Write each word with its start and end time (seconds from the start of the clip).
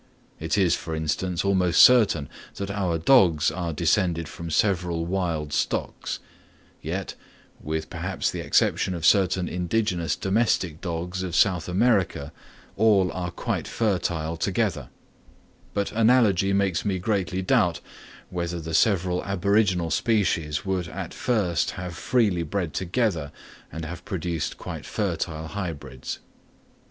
It 0.39 0.57
is, 0.57 0.75
for 0.75 0.95
instance, 0.95 1.45
almost 1.45 1.79
certain 1.79 2.27
that 2.55 2.71
our 2.71 2.97
dogs 2.97 3.51
are 3.51 3.71
descended 3.71 4.27
from 4.27 4.49
several 4.49 5.05
wild 5.05 5.53
stocks; 5.53 6.17
yet, 6.81 7.13
with 7.61 7.87
perhaps 7.91 8.31
the 8.31 8.39
exception 8.39 8.95
of 8.95 9.05
certain 9.05 9.47
indigenous 9.47 10.15
domestic 10.15 10.81
dogs 10.81 11.21
of 11.21 11.35
South 11.35 11.69
America, 11.69 12.33
all 12.77 13.11
are 13.11 13.29
quite 13.29 13.67
fertile 13.67 14.37
together; 14.37 14.89
but 15.75 15.91
analogy 15.91 16.51
makes 16.51 16.83
me 16.83 16.97
greatly 16.97 17.43
doubt, 17.43 17.79
whether 18.31 18.59
the 18.59 18.73
several 18.73 19.23
aboriginal 19.23 19.91
species 19.91 20.65
would 20.65 20.87
at 20.87 21.13
first 21.13 21.69
have 21.77 21.95
freely 21.95 22.41
bred 22.41 22.73
together 22.73 23.31
and 23.71 23.85
have 23.85 24.03
produced 24.03 24.57
quite 24.57 24.87
fertile 24.87 25.49
hybrids. 25.49 26.17